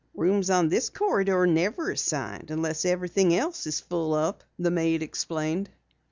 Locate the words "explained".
5.03-5.69